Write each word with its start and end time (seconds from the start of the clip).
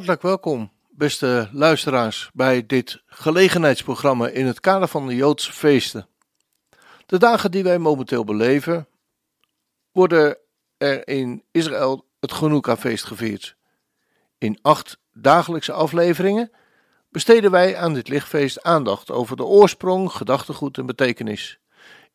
Hartelijk 0.00 0.24
welkom, 0.24 0.72
beste 0.90 1.48
luisteraars, 1.52 2.30
bij 2.32 2.66
dit 2.66 3.02
gelegenheidsprogramma 3.06 4.28
in 4.28 4.46
het 4.46 4.60
kader 4.60 4.88
van 4.88 5.06
de 5.06 5.14
Joodse 5.14 5.52
feesten. 5.52 6.08
De 7.06 7.18
dagen 7.18 7.50
die 7.50 7.62
wij 7.62 7.78
momenteel 7.78 8.24
beleven, 8.24 8.88
worden 9.92 10.38
er 10.76 11.08
in 11.08 11.44
Israël 11.50 12.06
het 12.20 12.30
Hanukkah-feest 12.30 13.04
gevierd. 13.04 13.56
In 14.38 14.58
acht 14.62 14.98
dagelijkse 15.12 15.72
afleveringen 15.72 16.50
besteden 17.08 17.50
wij 17.50 17.76
aan 17.76 17.94
dit 17.94 18.08
lichtfeest 18.08 18.62
aandacht 18.62 19.10
over 19.10 19.36
de 19.36 19.44
oorsprong, 19.44 20.12
gedachtegoed 20.12 20.78
en 20.78 20.86
betekenis. 20.86 21.58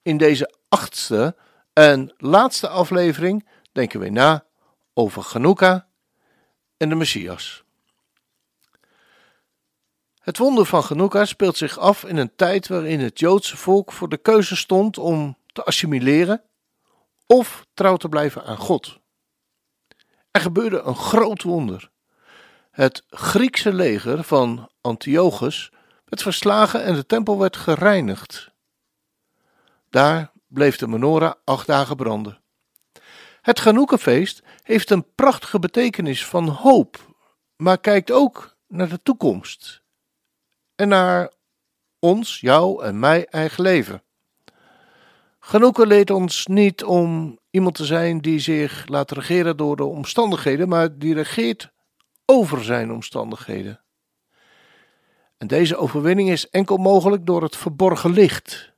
In 0.01 0.17
deze 0.17 0.53
achtste 0.69 1.35
en 1.73 2.13
laatste 2.17 2.67
aflevering 2.67 3.47
denken 3.71 3.99
wij 3.99 4.09
na 4.09 4.45
over 4.93 5.27
Hanukkah 5.31 5.81
en 6.77 6.89
de 6.89 6.95
Messias. 6.95 7.64
Het 10.25 10.37
wonder 10.37 10.65
van 10.65 10.83
Hanukkah 10.87 11.25
speelt 11.25 11.57
zich 11.57 11.77
af 11.77 12.03
in 12.03 12.17
een 12.17 12.35
tijd 12.35 12.67
waarin 12.67 12.99
het 12.99 13.19
Joodse 13.19 13.57
volk 13.57 13.91
voor 13.91 14.09
de 14.09 14.17
keuze 14.17 14.55
stond 14.55 14.97
om 14.97 15.37
te 15.53 15.63
assimileren 15.63 16.43
of 17.25 17.65
trouw 17.73 17.97
te 17.97 18.09
blijven 18.09 18.43
aan 18.43 18.57
God. 18.57 18.99
Er 20.31 20.41
gebeurde 20.41 20.81
een 20.81 20.95
groot 20.95 21.43
wonder. 21.43 21.91
Het 22.71 23.03
Griekse 23.09 23.73
leger 23.73 24.23
van 24.23 24.69
Antiochus 24.81 25.71
werd 26.05 26.21
verslagen 26.21 26.83
en 26.83 26.95
de 26.95 27.05
tempel 27.05 27.39
werd 27.39 27.57
gereinigd. 27.57 28.51
Daar 29.89 30.31
bleef 30.47 30.77
de 30.77 30.87
menorah 30.87 31.33
acht 31.43 31.67
dagen 31.67 31.95
branden. 31.95 32.41
Het 33.41 33.59
Hanukkah-feest 33.59 34.43
heeft 34.61 34.89
een 34.89 35.13
prachtige 35.15 35.59
betekenis 35.59 36.25
van 36.25 36.47
hoop, 36.47 37.15
maar 37.55 37.79
kijkt 37.79 38.11
ook 38.11 38.55
naar 38.67 38.89
de 38.89 38.99
toekomst 39.03 39.83
en 40.75 40.87
naar 40.87 41.31
ons, 41.99 42.39
jou 42.39 42.83
en 42.83 42.99
mij 42.99 43.25
eigen 43.25 43.63
leven. 43.63 44.03
Hanukkah 45.39 45.87
leert 45.87 46.09
ons 46.09 46.45
niet 46.45 46.83
om 46.83 47.39
iemand 47.49 47.75
te 47.75 47.85
zijn 47.85 48.21
die 48.21 48.39
zich 48.39 48.87
laat 48.87 49.11
regeren 49.11 49.57
door 49.57 49.75
de 49.75 49.83
omstandigheden, 49.83 50.69
maar 50.69 50.97
die 50.97 51.13
regeert 51.13 51.71
over 52.25 52.63
zijn 52.63 52.91
omstandigheden. 52.91 53.83
En 55.37 55.47
deze 55.47 55.77
overwinning 55.77 56.29
is 56.29 56.49
enkel 56.49 56.77
mogelijk 56.77 57.25
door 57.25 57.43
het 57.43 57.55
verborgen 57.55 58.11
licht, 58.11 58.73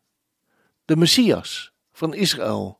de 0.86 0.96
Messias 0.96 1.72
van 1.92 2.14
Israël. 2.14 2.80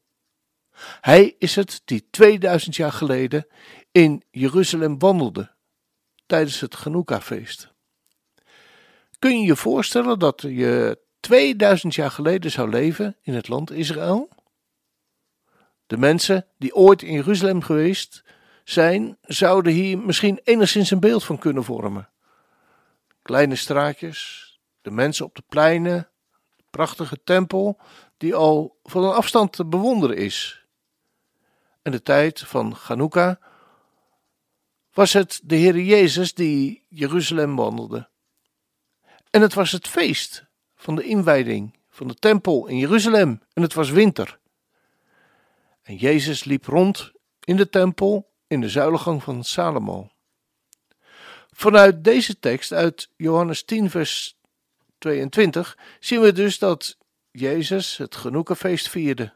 Hij 1.02 1.36
is 1.38 1.56
het 1.56 1.82
die 1.86 2.08
2000 2.10 2.76
jaar 2.76 2.92
geleden 2.92 3.48
in 3.92 4.24
Jeruzalem 4.32 5.00
wandelde 5.00 5.56
tijdens 6.26 6.60
het 6.60 6.76
Hanukkah-feest. 6.76 7.76
Kun 9.20 9.40
je 9.40 9.46
je 9.46 9.56
voorstellen 9.56 10.20
dat 10.20 10.42
je 10.42 11.00
2000 11.20 11.96
jaar 11.96 12.12
geleden 12.12 12.52
zou 12.52 12.70
leven 12.70 13.18
in 13.22 13.34
het 13.34 13.48
land 13.48 13.72
Israël? 13.72 14.30
De 15.86 15.98
mensen 15.98 16.46
die 16.58 16.76
ooit 16.76 17.02
in 17.02 17.14
Jeruzalem 17.14 17.62
geweest 17.62 18.24
zijn, 18.64 19.18
zouden 19.22 19.74
hier 19.74 20.00
misschien 20.00 20.40
enigszins 20.44 20.92
een 20.92 21.00
beeld 21.00 21.24
van 21.24 21.38
kunnen 21.38 21.64
vormen. 21.64 22.10
Kleine 23.22 23.56
straatjes, 23.56 24.46
de 24.82 24.92
mensen 24.92 25.26
op 25.26 25.36
de 25.36 25.44
pleinen, 25.50 26.10
de 26.56 26.64
prachtige 26.70 27.24
tempel 27.24 27.80
die 28.18 28.36
al 28.36 28.80
van 28.84 29.04
een 29.04 29.14
afstand 29.14 29.54
te 29.54 29.66
bewonderen 29.66 30.18
is. 30.18 30.66
En 31.82 31.92
de 31.92 32.02
tijd 32.02 32.40
van 32.40 32.78
Hanukkah 32.84 33.36
was 34.94 35.14
het 35.14 35.42
de 35.44 35.56
Heer 35.56 35.80
Jezus 35.80 36.34
die 36.34 36.86
Jeruzalem 36.90 37.56
wandelde. 37.56 38.10
En 39.30 39.42
het 39.42 39.54
was 39.54 39.72
het 39.72 39.88
feest 39.88 40.46
van 40.76 40.96
de 40.96 41.04
inwijding 41.04 41.80
van 41.90 42.08
de 42.08 42.16
tempel 42.16 42.68
in 42.68 42.78
Jeruzalem 42.78 43.42
en 43.54 43.62
het 43.62 43.74
was 43.74 43.90
winter. 43.90 44.40
En 45.82 45.96
Jezus 45.96 46.44
liep 46.44 46.66
rond 46.66 47.12
in 47.44 47.56
de 47.56 47.70
tempel 47.70 48.32
in 48.48 48.62
de 48.62 48.70
zuilengang 48.70 49.24
van 49.24 49.44
Salomo. 49.44 50.10
Vanuit 51.52 52.04
deze 52.04 52.40
tekst 52.40 52.72
uit 52.72 53.10
Johannes 53.16 53.64
10, 53.64 53.90
vers 53.90 54.38
22 54.98 55.78
zien 56.00 56.22
we 56.22 56.32
dus 56.32 56.60
dat 56.60 56.98
Jezus 57.32 57.98
het 57.98 58.16
Genoekenfeest 58.16 58.90
vierde. 58.90 59.34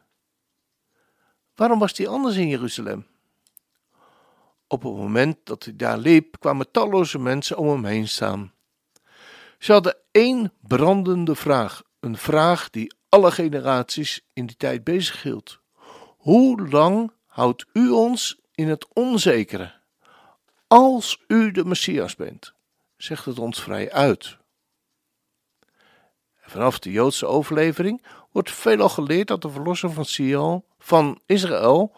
Waarom 1.54 1.78
was 1.78 1.96
hij 1.96 2.08
anders 2.08 2.36
in 2.36 2.48
Jeruzalem? 2.48 3.06
Op 4.66 4.82
het 4.82 4.92
moment 4.92 5.38
dat 5.44 5.64
hij 5.64 5.76
daar 5.76 5.98
liep, 5.98 6.40
kwamen 6.40 6.70
talloze 6.70 7.18
mensen 7.18 7.56
om 7.56 7.68
hem 7.68 7.84
heen 7.84 8.08
staan. 8.08 8.52
Ze 9.62 9.72
hadden 9.72 9.96
één 10.10 10.52
brandende 10.60 11.34
vraag, 11.34 11.82
een 12.00 12.16
vraag 12.16 12.70
die 12.70 12.94
alle 13.08 13.30
generaties 13.30 14.20
in 14.32 14.46
die 14.46 14.56
tijd 14.56 14.84
bezighield. 14.84 15.60
Hoe 16.16 16.68
lang 16.68 17.12
houdt 17.26 17.66
u 17.72 17.90
ons 17.90 18.40
in 18.54 18.68
het 18.68 18.86
onzekere? 18.92 19.80
Als 20.66 21.22
u 21.26 21.50
de 21.50 21.64
Messias 21.64 22.16
bent, 22.16 22.54
zegt 22.96 23.24
het 23.24 23.38
ons 23.38 23.62
vrij 23.62 23.92
uit. 23.92 24.38
Vanaf 26.40 26.78
de 26.78 26.90
Joodse 26.90 27.26
overlevering 27.26 28.06
wordt 28.30 28.50
veelal 28.50 28.88
geleerd 28.88 29.28
dat 29.28 29.42
de 29.42 29.50
verlosser 29.50 29.92
van 29.92 30.04
Sion, 30.04 30.64
van 30.78 31.20
Israël, 31.26 31.94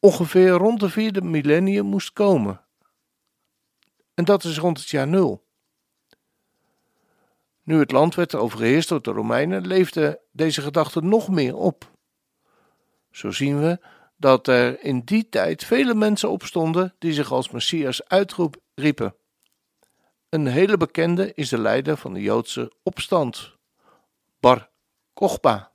ongeveer 0.00 0.50
rond 0.50 0.80
de 0.80 0.90
vierde 0.90 1.22
millennium 1.22 1.86
moest 1.86 2.12
komen. 2.12 2.64
En 4.14 4.24
dat 4.24 4.44
is 4.44 4.58
rond 4.58 4.78
het 4.78 4.88
jaar 4.88 5.08
nul. 5.08 5.46
Nu 7.68 7.78
het 7.78 7.90
land 7.90 8.14
werd 8.14 8.34
overheerst 8.34 8.88
door 8.88 9.02
de 9.02 9.10
Romeinen, 9.10 9.66
leefde 9.66 10.20
deze 10.32 10.62
gedachte 10.62 11.00
nog 11.00 11.28
meer 11.28 11.56
op. 11.56 11.90
Zo 13.10 13.30
zien 13.30 13.60
we 13.60 13.78
dat 14.16 14.46
er 14.46 14.82
in 14.82 15.00
die 15.00 15.28
tijd 15.28 15.64
vele 15.64 15.94
mensen 15.94 16.30
opstonden 16.30 16.94
die 16.98 17.12
zich 17.12 17.32
als 17.32 17.50
Messias 17.50 18.04
uitriepen. 18.04 19.14
Een 20.28 20.46
hele 20.46 20.76
bekende 20.76 21.34
is 21.34 21.48
de 21.48 21.58
leider 21.58 21.96
van 21.96 22.12
de 22.12 22.22
Joodse 22.22 22.72
opstand, 22.82 23.56
Bar 24.40 24.70
Kochba. 25.12 25.72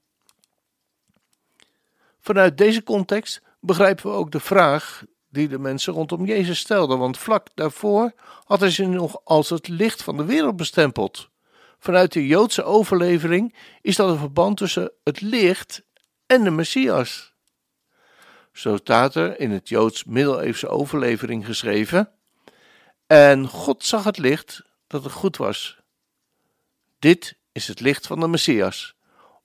Vanuit 2.20 2.58
deze 2.58 2.84
context 2.84 3.42
begrijpen 3.60 4.12
we 4.12 4.18
ook 4.18 4.32
de 4.32 4.40
vraag 4.40 5.04
die 5.30 5.48
de 5.48 5.60
mensen 5.60 5.94
rondom 5.94 6.26
Jezus 6.26 6.60
stelden, 6.60 7.00
want 7.00 7.18
vlak 7.18 7.48
daarvoor 7.54 8.14
had 8.44 8.60
hij 8.60 8.72
ze 8.72 8.86
nog 8.86 9.22
als 9.24 9.50
het 9.50 9.68
licht 9.68 10.04
van 10.04 10.18
de 10.18 10.26
wereld 10.26 10.56
bestempeld. 10.56 11.32
Vanuit 11.84 12.14
de 12.14 12.28
Joodse 12.28 12.64
overlevering 12.64 13.56
is 13.82 13.96
dat 13.96 14.10
een 14.10 14.18
verband 14.18 14.58
tussen 14.58 14.92
het 15.04 15.22
licht 15.22 15.84
en 16.26 16.44
de 16.44 16.52
Messias. 16.52 17.34
Zo 18.52 18.76
staat 18.76 19.16
er 19.16 19.40
in 19.40 19.52
het 19.52 19.70
Joods 19.70 20.04
middeleeuwse 20.04 20.68
overlevering 20.68 21.46
geschreven: 21.46 22.12
En 23.08 23.48
God 23.48 23.86
zag 23.86 24.04
het 24.04 24.18
licht 24.18 24.62
dat 24.88 25.04
het 25.04 25.14
goed 25.14 25.38
was. 25.38 25.78
Dit 27.00 27.38
is 27.52 27.68
het 27.68 27.80
licht 27.80 28.08
van 28.08 28.20
de 28.20 28.28
Messias, 28.28 28.96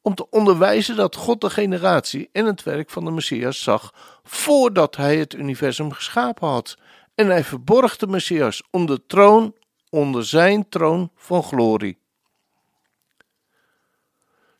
om 0.03 0.15
te 0.15 0.31
onderwijzen 0.31 0.97
dat 0.97 1.17
God 1.17 1.41
de 1.41 1.51
generatie 1.51 2.29
en 2.33 2.45
het 2.45 2.63
werk 2.63 2.91
van 2.91 3.05
de 3.05 3.11
Messias 3.11 3.63
zag 3.63 3.95
voordat 4.23 4.97
hij 4.97 5.17
het 5.17 5.35
universum 5.35 5.93
geschapen 5.93 6.49
had. 6.49 6.77
En 7.15 7.27
hij 7.27 7.45
verborg 7.45 7.97
de 7.97 8.07
Messias 8.07 8.63
onder 8.71 8.97
de 8.97 9.07
troon, 9.07 9.55
onder 9.91 10.25
zijn 10.25 10.69
troon 10.69 11.11
van 11.15 11.43
glorie. 11.43 12.07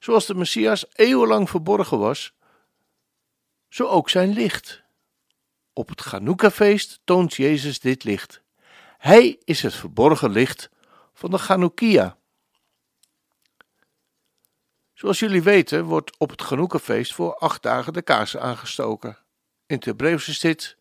Zoals 0.09 0.27
de 0.27 0.35
Messias 0.35 0.87
eeuwenlang 0.93 1.51
verborgen 1.51 1.99
was, 1.99 2.33
zo 3.69 3.87
ook 3.87 4.11
zijn 4.11 4.33
licht. 4.33 4.83
Op 5.73 5.89
het 5.89 6.01
Chanukka-feest 6.01 7.01
toont 7.05 7.35
Jezus 7.35 7.81
dit 7.81 8.05
licht. 8.05 8.43
Hij 8.99 9.41
is 9.45 9.63
het 9.63 9.75
verborgen 9.75 10.31
licht 10.31 10.71
van 11.15 11.31
de 11.31 11.39
Chanukkia. 11.39 12.17
Zoals 14.95 15.19
jullie 15.19 15.43
weten 15.43 15.85
wordt 15.85 16.19
op 16.19 16.31
het 16.31 16.43
Chanukka-feest 16.43 17.15
voor 17.15 17.35
acht 17.37 17.63
dagen 17.63 17.93
de 17.93 18.03
kaars 18.03 18.37
aangestoken. 18.37 19.19
In 19.67 19.77
het 19.77 19.85
Hebreeuws 19.85 20.29
is 20.29 20.41
dit 20.41 20.77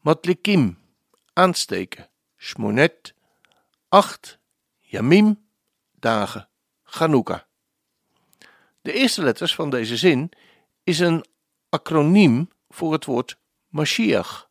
matlikim, 0.00 0.78
aansteken, 1.32 2.08
shmonet, 2.36 3.14
acht, 3.88 4.38
yamim, 4.78 5.46
dagen, 5.92 6.48
Chanukka. 6.84 7.48
De 8.80 8.92
eerste 8.92 9.22
letters 9.22 9.54
van 9.54 9.70
deze 9.70 9.96
zin 9.96 10.32
is 10.82 10.98
een 10.98 11.24
acroniem 11.68 12.50
voor 12.68 12.92
het 12.92 13.04
woord 13.04 13.38
Mashiach, 13.68 14.50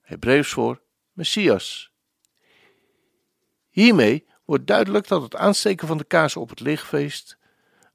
Hebreeuws 0.00 0.48
voor 0.48 0.82
Messias. 1.12 1.92
Hiermee 3.70 4.26
wordt 4.44 4.66
duidelijk 4.66 5.08
dat 5.08 5.22
het 5.22 5.36
aansteken 5.36 5.86
van 5.86 5.98
de 5.98 6.04
kaars 6.04 6.36
op 6.36 6.48
het 6.48 6.60
lichtfeest 6.60 7.38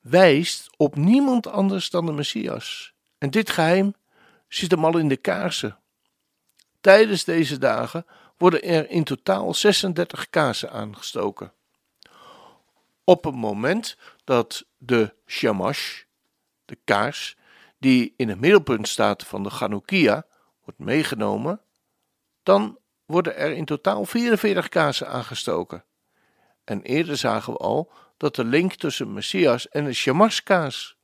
wijst 0.01 0.69
op 0.77 0.95
niemand 0.95 1.47
anders 1.47 1.89
dan 1.89 2.05
de 2.05 2.11
Messias. 2.11 2.93
En 3.17 3.29
dit 3.29 3.49
geheim 3.49 3.93
zit 4.47 4.71
hem 4.71 4.85
al 4.85 4.97
in 4.97 5.07
de 5.07 5.17
kaarsen. 5.17 5.79
Tijdens 6.81 7.23
deze 7.23 7.57
dagen 7.57 8.05
worden 8.37 8.61
er 8.61 8.89
in 8.89 9.03
totaal 9.03 9.53
36 9.53 10.29
kaarsen 10.29 10.71
aangestoken. 10.71 11.53
Op 13.09 13.23
het 13.23 13.35
moment 13.35 13.97
dat 14.23 14.65
de 14.77 15.13
shamash, 15.25 16.03
de 16.65 16.77
kaars, 16.83 17.37
die 17.77 18.13
in 18.17 18.29
het 18.29 18.39
middelpunt 18.39 18.87
staat 18.87 19.23
van 19.23 19.43
de 19.43 19.49
Chanukia, 19.49 20.25
wordt 20.63 20.79
meegenomen, 20.79 21.61
dan 22.43 22.79
worden 23.05 23.35
er 23.35 23.51
in 23.51 23.65
totaal 23.65 24.05
44 24.05 24.69
kaarsen 24.69 25.07
aangestoken. 25.07 25.85
En 26.63 26.81
eerder 26.81 27.17
zagen 27.17 27.53
we 27.53 27.59
al 27.59 27.91
dat 28.17 28.35
de 28.35 28.43
link 28.43 28.73
tussen 28.73 29.13
Messias 29.13 29.69
en 29.69 29.85
de 29.85 29.93
Shamash-kaars. 29.93 30.97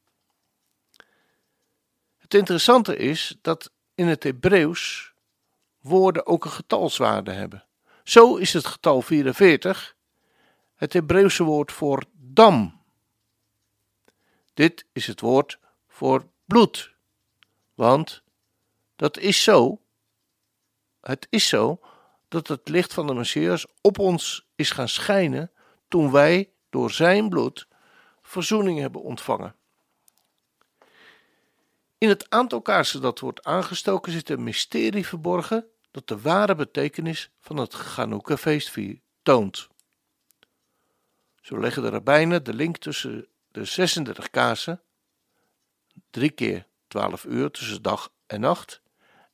Het 2.18 2.34
interessante 2.34 2.98
is 2.98 3.38
dat 3.42 3.72
in 3.96 4.08
het 4.08 4.24
Hebreeuws 4.24 5.14
woorden 5.80 6.26
ook 6.26 6.46
een 6.46 6.52
getalswaarde 6.52 7.32
hebben. 7.32 7.66
Zo 8.04 8.36
is 8.36 8.54
het 8.54 8.66
getal 8.66 9.02
44 9.02 9.96
het 10.84 10.94
Hebreeuwse 10.94 11.44
woord 11.44 11.72
voor 11.72 12.04
dam. 12.14 12.82
Dit 14.54 14.86
is 14.92 15.08
het 15.08 15.20
woord 15.20 15.60
voor 15.88 16.28
bloed. 16.46 16.94
Want 17.74 18.24
dat 18.96 19.18
is 19.18 19.44
zo. 19.44 19.82
Het 21.02 21.28
is 21.30 21.48
zo 21.48 21.80
dat 22.28 22.48
het 22.48 22.70
licht 22.70 22.94
van 22.94 23.08
de 23.08 23.14
Messias 23.14 23.66
op 23.82 24.00
ons 24.00 24.48
is 24.56 24.72
gaan 24.72 24.90
schijnen 24.90 25.52
toen 25.88 26.12
wij 26.12 26.52
door 26.70 26.92
zijn 26.92 27.30
bloed 27.30 27.68
verzoening 28.22 28.80
hebben 28.80 29.02
ontvangen. 29.02 29.56
In 31.98 32.10
het 32.10 32.30
aantal 32.30 32.62
kaarsen 32.62 33.02
dat 33.02 33.20
wordt 33.20 33.44
aangestoken 33.44 34.12
zit 34.12 34.30
een 34.30 34.44
mysterie 34.44 35.08
verborgen 35.08 35.66
dat 35.92 36.08
de 36.08 36.20
ware 36.20 36.56
betekenis 36.56 37.32
van 37.40 37.58
het 37.58 37.74
Chanukka-feest 37.74 38.78
toont. 39.22 39.72
Zo 41.44 41.60
leggen 41.60 41.82
de 41.82 41.90
rabbijnen 41.90 42.44
de 42.44 42.54
link 42.54 42.78
tussen 42.78 43.28
de 43.52 43.66
36 43.66 44.30
kaarsen, 44.30 44.82
drie 46.10 46.30
keer 46.30 46.68
12 46.88 47.24
uur 47.24 47.52
tussen 47.52 47.82
dag 47.82 48.12
en 48.26 48.40
nacht, 48.40 48.82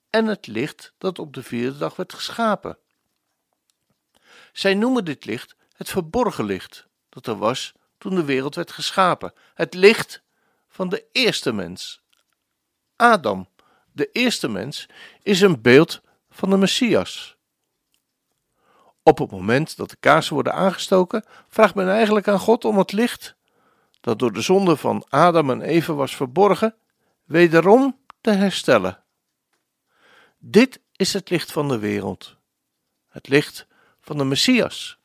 en 0.10 0.26
het 0.26 0.48
licht 0.48 0.94
dat 0.98 1.20
op 1.20 1.34
de 1.34 1.44
vierde 1.44 1.78
dag 1.78 1.96
werd 1.96 2.14
geschapen. 2.14 2.78
Zij 4.52 4.74
noemen 4.74 5.06
dit 5.06 5.26
licht 5.26 5.56
het 5.74 5.90
verborgen 5.90 6.46
licht 6.46 6.88
dat 7.10 7.28
er 7.28 7.38
was 7.38 7.74
toen 7.98 8.16
de 8.16 8.24
wereld 8.24 8.56
werd 8.56 8.72
geschapen, 8.72 9.34
het 9.54 9.74
licht 9.74 10.24
van 10.68 10.90
de 10.90 11.06
eerste 11.12 11.52
mens. 11.52 12.02
Adam, 12.96 13.50
de 13.92 14.12
eerste 14.12 14.48
mens, 14.48 14.86
is 15.22 15.42
een 15.42 15.62
beeld 15.62 16.02
van 16.30 16.50
de 16.50 16.58
Messias. 16.58 17.38
Op 19.10 19.18
het 19.18 19.32
moment 19.32 19.78
dat 19.78 19.90
de 19.90 19.96
kaarsen 20.00 20.34
worden 20.34 20.54
aangestoken, 20.54 21.24
vraagt 21.48 21.76
men 21.76 21.90
eigenlijk 21.90 22.28
aan 22.28 22.40
God 22.40 22.66
om 22.66 22.78
het 22.78 22.92
licht 22.92 23.36
dat 24.02 24.20
door 24.20 24.34
de 24.34 24.42
zonde 24.42 24.78
van 24.78 25.06
Adam 25.10 25.50
en 25.50 25.62
Eva 25.62 25.94
was 25.94 26.16
verborgen, 26.16 26.76
wederom 27.24 28.00
te 28.22 28.32
herstellen. 28.32 29.04
Dit 30.38 30.82
is 30.96 31.14
het 31.14 31.30
licht 31.30 31.52
van 31.52 31.68
de 31.68 31.80
wereld, 31.80 32.36
het 33.08 33.28
licht 33.28 33.68
van 34.02 34.18
de 34.18 34.24
Messias. 34.24 34.98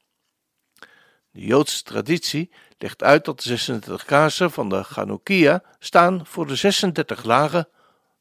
De 1.31 1.41
Joodse 1.47 1.83
traditie 1.83 2.51
legt 2.79 3.03
uit 3.03 3.25
dat 3.25 3.41
de 3.41 3.49
36 3.49 4.05
kaarsen 4.05 4.51
van 4.51 4.69
de 4.69 4.83
Chanukia 4.83 5.63
staan 5.79 6.27
voor 6.27 6.47
de 6.47 6.57
36 6.57 7.25
lagen 7.25 7.69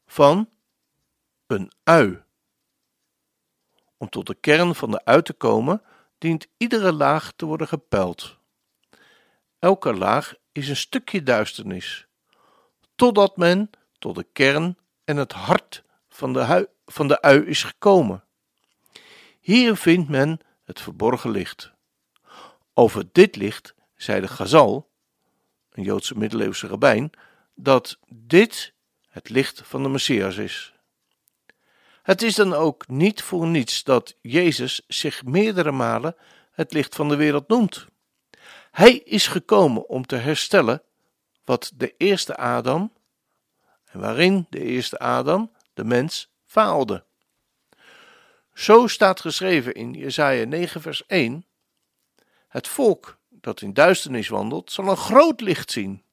van 0.05 0.49
een 1.47 1.71
ui. 1.83 2.23
Om 4.03 4.09
tot 4.09 4.27
de 4.27 4.35
kern 4.35 4.75
van 4.75 4.91
de 4.91 5.05
ui 5.05 5.21
te 5.21 5.33
komen, 5.33 5.81
dient 6.17 6.47
iedere 6.57 6.93
laag 6.93 7.33
te 7.35 7.45
worden 7.45 7.67
gepeld. 7.67 8.37
Elke 9.59 9.93
laag 9.93 10.35
is 10.51 10.69
een 10.69 10.75
stukje 10.75 11.23
duisternis, 11.23 12.07
totdat 12.95 13.37
men 13.37 13.69
tot 13.99 14.15
de 14.15 14.25
kern 14.33 14.77
en 15.03 15.17
het 15.17 15.31
hart 15.31 15.83
van 16.09 16.33
de, 16.33 16.69
van 16.85 17.07
de 17.07 17.21
ui 17.21 17.45
is 17.45 17.63
gekomen. 17.63 18.23
Hier 19.39 19.75
vindt 19.75 20.09
men 20.09 20.39
het 20.63 20.81
verborgen 20.81 21.31
licht. 21.31 21.71
Over 22.73 23.03
dit 23.11 23.35
licht 23.35 23.75
zei 23.95 24.21
de 24.21 24.27
Gazal, 24.27 24.89
een 25.69 25.83
Joodse 25.83 26.17
middeleeuwse 26.17 26.67
rabbijn, 26.67 27.09
dat 27.55 27.99
dit 28.09 28.73
het 29.09 29.29
licht 29.29 29.61
van 29.65 29.83
de 29.83 29.89
Messias 29.89 30.37
is. 30.37 30.72
Het 32.03 32.21
is 32.21 32.35
dan 32.35 32.53
ook 32.53 32.87
niet 32.87 33.21
voor 33.21 33.47
niets 33.47 33.83
dat 33.83 34.15
Jezus 34.21 34.81
zich 34.87 35.23
meerdere 35.23 35.71
malen 35.71 36.15
het 36.51 36.73
licht 36.73 36.95
van 36.95 37.09
de 37.09 37.15
wereld 37.15 37.47
noemt. 37.47 37.85
Hij 38.71 38.97
is 38.97 39.27
gekomen 39.27 39.89
om 39.89 40.05
te 40.05 40.15
herstellen 40.15 40.81
wat 41.43 41.71
de 41.75 41.93
eerste 41.97 42.35
Adam, 42.35 42.93
en 43.85 43.99
waarin 43.99 44.47
de 44.49 44.59
eerste 44.59 44.99
Adam, 44.99 45.51
de 45.73 45.83
mens, 45.83 46.31
faalde. 46.45 47.03
Zo 48.53 48.87
staat 48.87 49.21
geschreven 49.21 49.73
in 49.73 49.93
Jesaja 49.93 50.45
9 50.45 50.81
vers 50.81 51.05
1, 51.05 51.45
het 52.47 52.67
volk 52.67 53.17
dat 53.29 53.61
in 53.61 53.73
duisternis 53.73 54.27
wandelt, 54.27 54.71
zal 54.71 54.87
een 54.87 54.97
groot 54.97 55.41
licht 55.41 55.71
zien. 55.71 56.03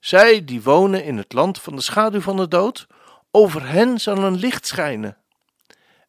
Zij 0.00 0.44
die 0.44 0.62
wonen 0.62 1.04
in 1.04 1.16
het 1.16 1.32
land 1.32 1.60
van 1.60 1.76
de 1.76 1.82
schaduw 1.82 2.20
van 2.20 2.36
de 2.36 2.48
dood, 2.48 2.86
over 3.36 3.68
hen 3.68 4.00
zal 4.00 4.18
een 4.18 4.36
licht 4.36 4.66
schijnen. 4.66 5.16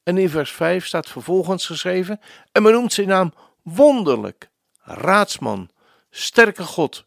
En 0.03 0.17
in 0.17 0.29
vers 0.29 0.51
5 0.51 0.85
staat 0.85 1.07
vervolgens 1.07 1.65
geschreven: 1.65 2.19
En 2.51 2.63
men 2.63 2.71
noemt 2.71 2.93
zijn 2.93 3.07
naam 3.07 3.33
wonderlijk, 3.61 4.49
raadsman, 4.81 5.69
sterke 6.09 6.63
God, 6.63 7.05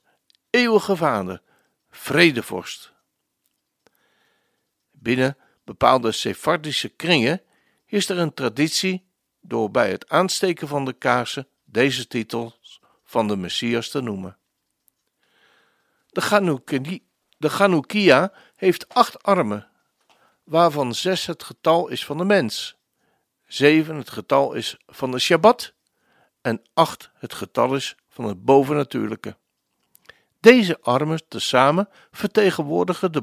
eeuwige 0.51 0.97
vader, 0.97 1.43
vredevorst. 1.91 2.93
Binnen 4.91 5.37
bepaalde 5.65 6.13
Sephardische 6.13 6.89
kringen 6.89 7.43
is 7.87 8.09
er 8.09 8.19
een 8.19 8.35
traditie 8.35 9.09
door 9.41 9.71
bij 9.71 9.91
het 9.91 10.09
aansteken 10.09 10.69
van 10.69 10.85
de 10.85 10.93
kaarsen 10.93 11.49
deze 11.65 12.07
titels 12.07 12.81
van 13.05 13.29
de 13.29 13.37
Messias 13.37 13.89
te 13.89 14.01
noemen. 14.01 14.39
De, 16.09 17.01
de 17.39 18.31
heeft 18.57 18.89
acht 18.89 19.23
armen, 19.23 19.70
waarvan 20.45 20.95
zes 20.95 21.27
het 21.27 21.43
getal 21.43 21.89
is 21.89 22.05
van 22.05 22.19
de 22.19 22.25
mens, 22.25 22.77
zeven 23.47 23.97
het 23.97 24.11
getal 24.11 24.53
is 24.53 24.77
van 24.87 25.11
de 25.11 25.19
Shabbat 25.19 25.75
en 26.41 26.63
acht 26.75 27.11
het 27.15 27.35
getal 27.35 27.75
is 27.75 27.97
van 28.09 28.25
het 28.25 28.45
bovennatuurlijke. 28.45 29.37
Deze 30.41 30.81
armen 30.81 31.29
tezamen 31.29 31.89
vertegenwoordigen 32.11 33.13
de 33.13 33.23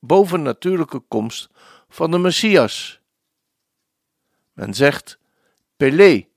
bovennatuurlijke 0.00 0.98
komst 0.98 1.48
van 1.88 2.10
de 2.10 2.18
Messias. 2.18 3.00
Men 4.52 4.74
zegt 4.74 5.18
Pele, 5.76 6.28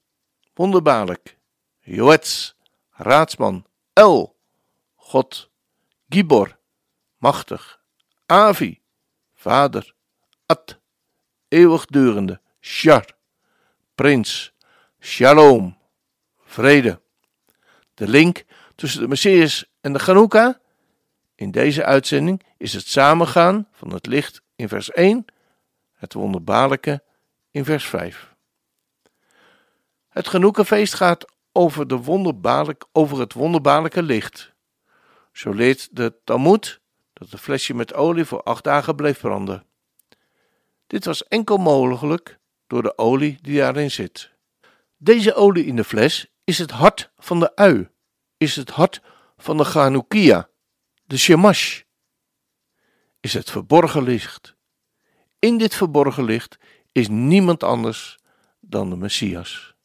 wonderbaarlijk, 0.53 1.37
Joets, 1.79 2.55
raadsman, 2.89 3.65
El, 3.93 4.35
God, 4.95 5.49
Gibor, 6.09 6.57
machtig, 7.17 7.81
Avi, 8.25 8.82
vader, 9.43 9.93
At, 10.45 10.79
eeuwigdurende, 11.47 12.41
Shar, 12.61 13.05
prins, 13.95 14.53
Shalom, 14.99 15.77
vrede. 16.45 17.01
De 17.93 18.07
link 18.07 18.43
tussen 18.75 19.01
de 19.01 19.07
Messias 19.07 19.65
en 19.81 19.93
de 19.93 19.99
Chanukka 19.99 20.59
in 21.35 21.51
deze 21.51 21.83
uitzending 21.85 22.43
is 22.57 22.73
het 22.73 22.87
samengaan 22.87 23.67
van 23.71 23.93
het 23.93 24.05
licht 24.05 24.41
in 24.55 24.67
vers 24.67 24.91
1, 24.91 25.25
het 25.93 26.13
wonderbaarlijke 26.13 27.03
in 27.51 27.65
vers 27.65 27.85
5. 27.85 28.35
Het 30.09 30.27
Genoekenfeest 30.27 30.93
gaat 30.93 31.25
over, 31.51 31.87
de 31.87 31.97
wonderbaarlijk, 31.97 32.85
over 32.91 33.19
het 33.19 33.33
wonderbaarlijke 33.33 34.03
licht. 34.03 34.53
Zo 35.31 35.51
leert 35.51 35.95
de 35.95 36.13
Talmud 36.23 36.81
dat 37.23 37.31
het 37.31 37.41
flesje 37.41 37.73
met 37.73 37.93
olie 37.93 38.25
voor 38.25 38.43
acht 38.43 38.63
dagen 38.63 38.95
bleef 38.95 39.19
branden. 39.19 39.65
Dit 40.87 41.05
was 41.05 41.27
enkel 41.27 41.57
mogelijk 41.57 42.39
door 42.67 42.83
de 42.83 42.97
olie 42.97 43.37
die 43.41 43.57
daarin 43.57 43.91
zit. 43.91 44.31
Deze 44.97 45.33
olie 45.33 45.65
in 45.65 45.75
de 45.75 45.83
fles 45.83 46.27
is 46.43 46.57
het 46.57 46.71
hart 46.71 47.11
van 47.17 47.39
de 47.39 47.55
ui, 47.55 47.89
is 48.37 48.55
het 48.55 48.69
hart 48.69 49.01
van 49.37 49.57
de 49.57 49.63
Chanukia, 49.63 50.49
de 51.03 51.17
Shemash, 51.17 51.81
is 53.19 53.33
het 53.33 53.51
verborgen 53.51 54.03
licht. 54.03 54.55
In 55.39 55.57
dit 55.57 55.75
verborgen 55.75 56.23
licht 56.23 56.57
is 56.91 57.07
niemand 57.07 57.63
anders 57.63 58.19
dan 58.59 58.89
de 58.89 58.95
Messias. 58.95 59.75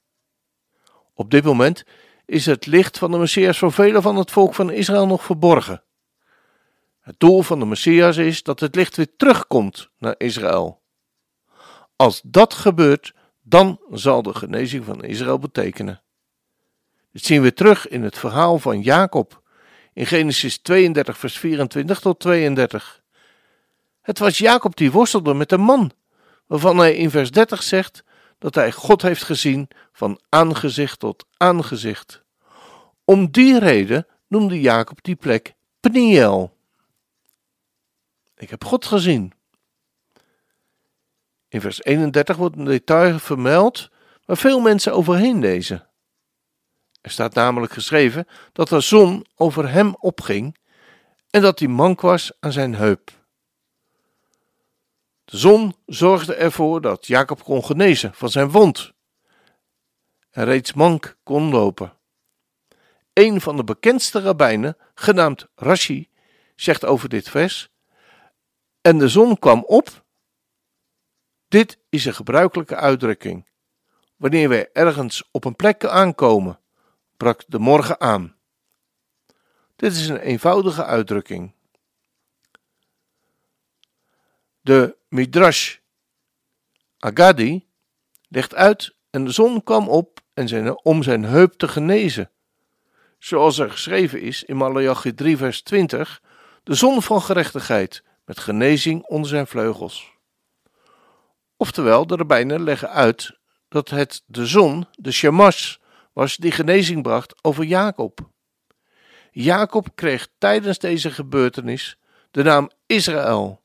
Op 1.15 1.31
dit 1.31 1.45
moment 1.45 1.85
is 2.27 2.47
het 2.47 2.67
licht 2.67 2.99
van 2.99 3.11
de 3.11 3.19
Messias 3.19 3.59
voor 3.59 3.73
velen 3.73 4.03
van 4.03 4.17
het 4.17 4.31
volk 4.31 4.55
van 4.55 4.71
Israël 4.71 5.07
nog 5.07 5.25
verborgen. 5.25 5.83
Het 7.09 7.21
doel 7.21 7.43
van 7.43 7.59
de 7.59 7.65
Messias 7.65 8.17
is 8.17 8.43
dat 8.43 8.61
het 8.61 8.75
licht 8.75 8.97
weer 8.97 9.17
terugkomt 9.17 9.91
naar 9.99 10.15
Israël. 10.19 10.83
Als 11.97 12.21
dat 12.25 12.55
gebeurt, 12.55 13.15
dan 13.43 13.81
zal 13.91 14.23
de 14.23 14.35
genezing 14.35 14.85
van 14.85 15.05
Israël 15.05 15.39
betekenen. 15.39 16.03
Dit 17.13 17.25
zien 17.25 17.43
we 17.43 17.53
terug 17.53 17.89
in 17.89 18.03
het 18.03 18.19
verhaal 18.19 18.59
van 18.59 18.81
Jacob 18.81 19.43
in 19.93 20.07
Genesis 20.07 20.59
32, 20.59 21.19
vers 21.19 21.39
24 21.39 22.01
tot 22.01 22.21
32. 22.21 23.03
Het 24.01 24.19
was 24.19 24.39
Jacob 24.39 24.77
die 24.77 24.93
worstelde 24.93 25.35
met 25.35 25.53
een 25.53 25.61
man, 25.61 25.93
waarvan 26.47 26.79
hij 26.79 26.95
in 26.95 27.11
vers 27.11 27.31
30 27.31 27.63
zegt 27.63 28.05
dat 28.39 28.55
hij 28.55 28.73
God 28.73 29.03
heeft 29.03 29.23
gezien 29.23 29.69
van 29.93 30.21
aangezicht 30.29 30.99
tot 30.99 31.27
aangezicht. 31.37 32.23
Om 33.05 33.31
die 33.31 33.59
reden 33.59 34.07
noemde 34.27 34.61
Jacob 34.61 35.03
die 35.03 35.17
plek 35.17 35.55
Peniel. 35.81 36.57
Ik 38.39 38.51
heb 38.51 38.65
God 38.65 38.85
gezien. 38.85 39.33
In 41.49 41.61
vers 41.61 41.83
31 41.85 42.37
wordt 42.37 42.57
een 42.57 42.65
detail 42.65 43.19
vermeld 43.19 43.91
waar 44.25 44.37
veel 44.37 44.61
mensen 44.61 44.93
overheen 44.93 45.39
lezen. 45.39 45.89
Er 47.01 47.11
staat 47.11 47.35
namelijk 47.35 47.73
geschreven 47.73 48.27
dat 48.53 48.69
de 48.69 48.81
zon 48.81 49.27
over 49.35 49.71
hem 49.71 49.95
opging 49.95 50.57
en 51.31 51.43
dat 51.43 51.59
hij 51.59 51.69
mank 51.69 52.01
was 52.01 52.33
aan 52.41 52.53
zijn 52.53 52.75
heup. 52.75 53.11
De 55.25 55.37
zon 55.37 55.77
zorgde 55.87 56.35
ervoor 56.35 56.81
dat 56.81 57.07
Jacob 57.07 57.43
kon 57.43 57.65
genezen 57.65 58.15
van 58.15 58.29
zijn 58.29 58.51
wond 58.51 58.93
en 60.31 60.45
reeds 60.45 60.73
mank 60.73 61.17
kon 61.23 61.51
lopen. 61.51 61.93
Een 63.13 63.41
van 63.41 63.57
de 63.57 63.65
bekendste 63.65 64.21
rabbijnen, 64.21 64.77
genaamd 64.95 65.47
Rashi, 65.55 66.09
zegt 66.57 66.85
over 66.85 67.09
dit 67.09 67.29
vers: 67.29 67.71
En 68.81 68.99
de 68.99 69.09
zon 69.09 69.39
kwam 69.39 69.65
op. 69.65 70.05
Dit 71.49 71.79
is 71.89 72.05
een 72.05 72.15
gebruikelijke 72.15 72.77
uitdrukking. 72.77 73.47
Wanneer 74.17 74.49
wij 74.49 74.71
ergens 74.73 75.29
op 75.31 75.45
een 75.45 75.57
plek 75.57 75.85
aankomen, 75.85 76.61
brak 77.17 77.45
de 77.47 77.59
morgen 77.59 78.01
aan. 78.01 78.37
Dit 79.77 79.93
is 79.93 80.09
een 80.09 80.21
eenvoudige 80.21 80.85
uitdrukking. 80.85 81.55
De 84.61 84.97
Midrash 85.09 85.77
Agadi 86.99 87.69
legt 88.29 88.55
uit 88.55 88.97
en 89.11 89.25
de 89.25 89.31
zon 89.31 89.63
kwam 89.63 89.89
op 89.89 90.21
en 90.35 90.49
zijn, 90.49 90.85
om 90.85 91.03
zijn 91.03 91.25
heup 91.25 91.53
te 91.53 91.69
genezen. 91.69 92.31
Zoals 93.19 93.59
er 93.59 93.71
geschreven 93.71 94.21
is 94.21 94.45
in 94.45 94.57
Malachi 94.57 95.15
3 95.15 95.37
vers 95.37 95.63
20, 95.63 96.23
de 96.63 96.75
zon 96.75 97.03
van 97.03 97.23
gerechtigheid 97.23 98.03
met 98.29 98.39
genezing 98.39 99.03
onder 99.03 99.29
zijn 99.29 99.47
vleugels. 99.47 100.13
Oftewel, 101.57 102.07
de 102.07 102.17
rabbijnen 102.17 102.63
leggen 102.63 102.91
uit 102.91 103.39
dat 103.69 103.91
het 103.91 104.23
de 104.27 104.47
zon, 104.47 104.87
de 104.93 105.13
shamash, 105.13 105.77
was 106.13 106.37
die 106.37 106.51
genezing 106.51 107.03
bracht 107.03 107.45
over 107.45 107.65
Jacob. 107.65 108.21
Jacob 109.31 109.89
kreeg 109.95 110.29
tijdens 110.39 110.79
deze 110.79 111.11
gebeurtenis 111.11 111.99
de 112.31 112.43
naam 112.43 112.71
Israël. 112.87 113.63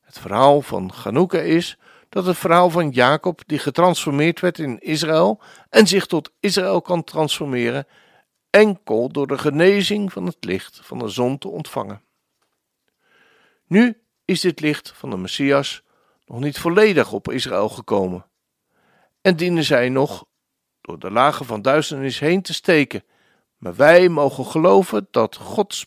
Het 0.00 0.18
verhaal 0.18 0.62
van 0.62 0.92
Chanukka 0.92 1.38
is 1.38 1.78
dat 2.08 2.26
het 2.26 2.36
verhaal 2.36 2.70
van 2.70 2.90
Jacob, 2.90 3.42
die 3.46 3.58
getransformeerd 3.58 4.40
werd 4.40 4.58
in 4.58 4.78
Israël 4.78 5.40
en 5.68 5.86
zich 5.86 6.06
tot 6.06 6.32
Israël 6.40 6.82
kan 6.82 7.04
transformeren, 7.04 7.86
enkel 8.50 9.08
door 9.08 9.26
de 9.26 9.38
genezing 9.38 10.12
van 10.12 10.26
het 10.26 10.44
licht 10.44 10.80
van 10.82 10.98
de 10.98 11.08
zon 11.08 11.38
te 11.38 11.48
ontvangen. 11.48 12.05
Nu 13.66 14.02
is 14.24 14.40
dit 14.40 14.60
licht 14.60 14.92
van 14.96 15.10
de 15.10 15.16
Messias 15.16 15.82
nog 16.26 16.40
niet 16.40 16.58
volledig 16.58 17.12
op 17.12 17.30
Israël 17.30 17.68
gekomen 17.68 18.26
en 19.20 19.36
dienen 19.36 19.64
zij 19.64 19.88
nog 19.88 20.24
door 20.80 20.98
de 20.98 21.10
lagen 21.10 21.46
van 21.46 21.62
duisternis 21.62 22.18
heen 22.18 22.42
te 22.42 22.54
steken. 22.54 23.04
Maar 23.56 23.74
wij 23.74 24.08
mogen 24.08 24.46
geloven 24.46 25.08
dat 25.10 25.36
Gods 25.36 25.84